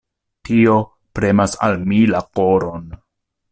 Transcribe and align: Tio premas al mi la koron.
Tio 0.47 0.77
premas 1.19 1.53
al 1.69 1.79
mi 1.93 2.01
la 2.15 2.25
koron. 2.41 2.91